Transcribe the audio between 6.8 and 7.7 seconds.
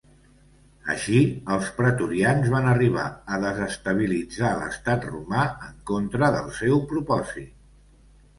propòsit.